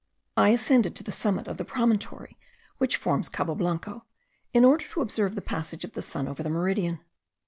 [0.35, 2.35] I ascended to the summit of the promontory,
[2.79, 4.03] which forms Cabo Blanco,
[4.51, 7.01] in order to observe the passage of the sun over the meridian.